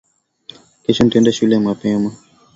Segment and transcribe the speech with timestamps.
[0.83, 2.11] Kesho ntaenda shule mapema